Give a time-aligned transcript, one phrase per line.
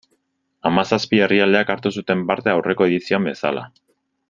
[0.69, 3.69] Hamazazpi herrialdek hartu zuten parte, aurreko edizioan bezala.